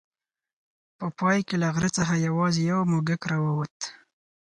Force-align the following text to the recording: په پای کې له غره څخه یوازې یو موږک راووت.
په 0.97 1.05
پای 1.19 1.39
کې 1.47 1.55
له 1.61 1.67
غره 1.75 1.89
څخه 1.97 2.23
یوازې 2.27 2.61
یو 2.71 2.79
موږک 2.91 3.21
راووت. 3.31 3.77